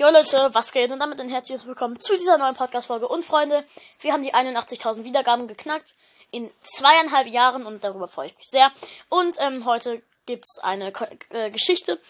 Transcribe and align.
Jo 0.00 0.08
Leute, 0.08 0.48
was 0.54 0.72
geht? 0.72 0.90
Und 0.92 1.00
damit 1.00 1.20
ein 1.20 1.28
herzliches 1.28 1.66
Willkommen 1.66 2.00
zu 2.00 2.14
dieser 2.14 2.38
neuen 2.38 2.54
Podcast-Folge. 2.54 3.06
Und 3.06 3.22
Freunde, 3.22 3.66
wir 4.00 4.14
haben 4.14 4.22
die 4.22 4.32
81.000 4.32 5.04
Wiedergaben 5.04 5.46
geknackt 5.46 5.94
in 6.30 6.50
zweieinhalb 6.62 7.26
Jahren 7.26 7.66
und 7.66 7.84
darüber 7.84 8.08
freue 8.08 8.28
ich 8.28 8.36
mich 8.38 8.46
sehr. 8.46 8.72
Und 9.10 9.36
ähm, 9.38 9.66
heute 9.66 10.00
gibt's 10.24 10.58
eine 10.62 10.90
Ko 10.90 11.04
äh, 11.28 11.50
Geschichte, 11.50 12.00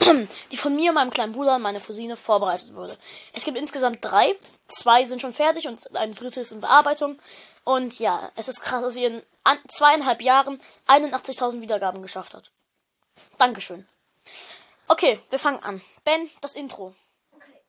die 0.50 0.56
von 0.56 0.74
mir, 0.74 0.92
meinem 0.92 1.10
kleinen 1.10 1.34
Bruder 1.34 1.56
und 1.56 1.60
meiner 1.60 1.78
Cousine 1.78 2.16
vorbereitet 2.16 2.74
wurde. 2.74 2.96
Es 3.34 3.44
gibt 3.44 3.58
insgesamt 3.58 3.98
drei. 4.00 4.34
Zwei 4.66 5.04
sind 5.04 5.20
schon 5.20 5.34
fertig 5.34 5.68
und 5.68 5.94
ein 5.94 6.14
drittes 6.14 6.38
ist 6.38 6.52
in 6.52 6.62
Bearbeitung. 6.62 7.18
Und 7.64 7.98
ja, 7.98 8.32
es 8.34 8.48
ist 8.48 8.62
krass, 8.62 8.82
dass 8.82 8.94
sie 8.94 9.04
in 9.04 9.22
zweieinhalb 9.68 10.22
Jahren 10.22 10.58
81.000 10.88 11.60
Wiedergaben 11.60 12.00
geschafft 12.00 12.32
hat. 12.32 12.50
Dankeschön. 13.36 13.86
Okay, 14.86 15.20
wir 15.30 15.38
fangen 15.38 15.62
an. 15.62 15.80
Ben, 16.04 16.30
das 16.40 16.54
Intro. 16.54 16.94
Okay. 17.32 17.64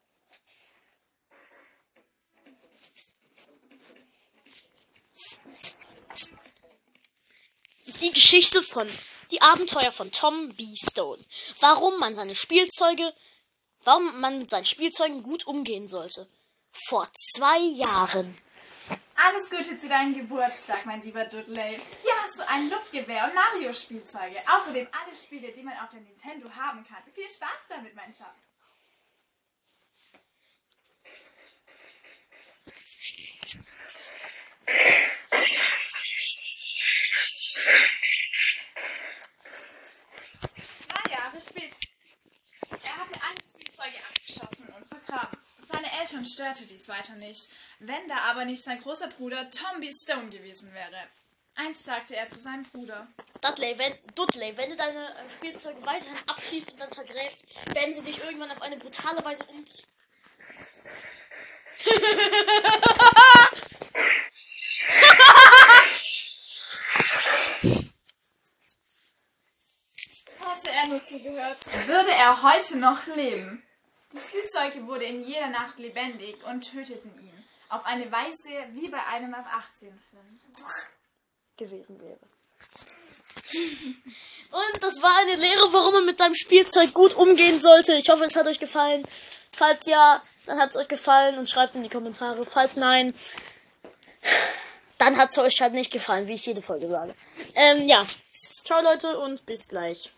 Die 8.02 8.12
Geschichte 8.12 8.62
von 8.62 8.90
Die 9.32 9.42
Abenteuer 9.42 9.92
von 9.92 10.12
Tom 10.12 10.50
B. 10.56 10.76
Stone. 10.76 11.24
Warum 11.60 12.00
man 12.00 12.16
seine 12.16 12.36
Spielzeuge, 12.36 13.14
warum 13.84 14.20
man 14.20 14.40
mit 14.40 14.50
seinen 14.50 14.66
Spielzeugen 14.66 15.24
gut 15.24 15.48
umgehen 15.48 15.88
sollte. 15.88 16.28
Vor 16.88 17.08
zwei 17.34 17.60
Jahren. 17.60 18.36
Alles 19.18 19.50
Gute 19.50 19.80
zu 19.80 19.88
deinem 19.88 20.14
Geburtstag, 20.14 20.86
mein 20.86 21.02
lieber 21.02 21.24
Dudley. 21.24 21.80
Hier 22.02 22.12
hast 22.22 22.38
du 22.38 22.48
ein 22.50 22.70
Luftgewehr 22.70 23.26
und 23.26 23.34
Mario-Spielzeuge. 23.34 24.42
Außerdem 24.46 24.88
alle 24.92 25.16
Spiele, 25.16 25.54
die 25.54 25.64
man 25.64 25.78
auf 25.80 25.90
der 25.90 26.02
Nintendo 26.02 26.50
haben 26.54 26.84
kann. 26.84 27.02
Viel 27.14 27.30
Spaß 27.30 27.68
damit, 27.70 27.96
mein 27.96 28.12
Schatz. 28.12 28.52
Zwei 40.46 41.12
Jahre 41.12 41.40
später. 41.40 41.78
Er 42.84 42.98
hatte 42.98 43.20
alle 43.24 43.44
Spielzeuge 43.44 44.00
abgeschossen 44.10 44.55
Eltern 46.06 46.24
störte 46.24 46.68
dies 46.68 46.88
weiter 46.88 47.16
nicht, 47.16 47.50
wenn 47.80 48.08
da 48.08 48.18
aber 48.30 48.46
nicht 48.46 48.64
sein 48.64 48.80
großer 48.80 49.08
Bruder 49.08 49.50
Tom 49.50 49.80
B. 49.80 49.92
Stone 49.92 50.30
gewesen 50.30 50.72
wäre. 50.72 51.10
Einst 51.56 51.84
sagte 51.84 52.16
er 52.16 52.30
zu 52.30 52.38
seinem 52.40 52.62
Bruder. 52.66 53.08
Dudley, 53.42 53.76
wenn, 53.80 53.98
Dudley, 54.14 54.56
wenn 54.56 54.70
du 54.70 54.76
deine 54.76 55.04
äh, 55.04 55.30
Spielzeuge 55.32 55.84
weiterhin 55.84 56.16
abschießt 56.28 56.74
und 56.74 56.80
dann 56.80 56.92
vergräbst, 56.92 57.48
werden 57.74 57.96
sie 57.96 58.04
dich 58.04 58.24
irgendwann 58.24 58.52
auf 58.52 58.62
eine 58.62 58.78
brutale 58.78 59.26
Weise 59.26 59.44
umbringen. 59.46 59.84
Hätte 70.38 70.72
er 70.72 70.88
nur 70.88 71.04
zugehört, 71.04 71.58
würde 71.88 72.12
er 72.12 72.44
heute 72.44 72.78
noch 72.78 73.08
leben. 73.08 73.65
Die 74.16 74.22
Spielzeuge 74.22 74.88
wurde 74.88 75.04
in 75.04 75.24
jeder 75.26 75.50
Nacht 75.50 75.78
lebendig 75.78 76.38
und 76.46 76.62
töteten 76.62 77.12
ihn. 77.20 77.44
Auf 77.68 77.86
eine 77.86 78.10
Weise 78.10 78.70
wie 78.72 78.88
bei 78.88 79.04
einem 79.06 79.34
ab 79.34 79.46
18 79.52 80.00
Film. 80.10 80.40
gewesen 81.58 82.00
wäre. 82.00 82.20
Und 84.52 84.84
das 84.84 85.02
war 85.02 85.18
eine 85.20 85.36
Lehre, 85.36 85.74
warum 85.74 85.94
man 85.94 86.06
mit 86.06 86.18
seinem 86.18 86.36
Spielzeug 86.36 86.94
gut 86.94 87.14
umgehen 87.16 87.60
sollte. 87.62 87.94
Ich 87.96 88.10
hoffe, 88.10 88.24
es 88.24 88.36
hat 88.36 88.48
euch 88.48 88.60
gefallen. 88.60 89.06
Falls 89.52 89.86
ja, 89.86 90.22
dann 90.46 90.60
hat 90.60 90.72
es 90.72 90.78
euch 90.78 90.88
gefallen 90.88 91.38
und 91.38 91.50
schreibt 91.50 91.76
in 91.76 91.84
die 91.84 91.90
Kommentare. 91.90 92.46
Falls 92.46 92.78
nein, 92.78 93.14
dann 94.98 95.18
hat 95.18 95.32
es 95.32 95.38
euch 95.38 95.60
halt 95.62 95.74
nicht 95.74 95.92
gefallen, 95.92 96.28
wie 96.28 96.34
ich 96.34 96.46
jede 96.46 96.62
Folge 96.62 96.88
sage. 96.88 97.16
Ähm, 97.56 97.86
ja. 97.88 98.06
Ciao 98.64 98.82
Leute 98.82 99.20
und 99.20 99.46
bis 99.46 99.68
gleich. 99.68 100.12